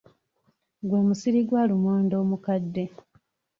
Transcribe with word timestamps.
Gwe 0.87 0.99
musiri 1.07 1.39
gwa 1.47 1.61
lumonde 1.69 2.15
omukadde. 2.23 2.83